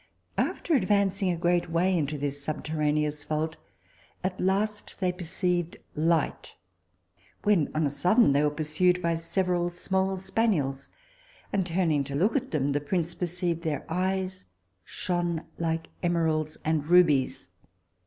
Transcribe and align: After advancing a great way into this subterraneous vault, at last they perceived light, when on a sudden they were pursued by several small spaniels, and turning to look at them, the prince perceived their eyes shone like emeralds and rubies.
After 0.39 0.73
advancing 0.73 1.29
a 1.29 1.37
great 1.37 1.69
way 1.69 1.95
into 1.95 2.17
this 2.17 2.43
subterraneous 2.43 3.23
vault, 3.23 3.55
at 4.23 4.39
last 4.41 4.99
they 4.99 5.11
perceived 5.11 5.77
light, 5.95 6.55
when 7.43 7.69
on 7.75 7.85
a 7.85 7.91
sudden 7.91 8.33
they 8.33 8.41
were 8.43 8.49
pursued 8.49 8.99
by 8.99 9.15
several 9.15 9.69
small 9.69 10.17
spaniels, 10.17 10.89
and 11.53 11.67
turning 11.67 12.03
to 12.05 12.15
look 12.15 12.35
at 12.35 12.49
them, 12.49 12.69
the 12.71 12.81
prince 12.81 13.13
perceived 13.13 13.61
their 13.61 13.85
eyes 13.89 14.45
shone 14.83 15.43
like 15.59 15.87
emeralds 16.01 16.57
and 16.65 16.87
rubies. 16.87 17.47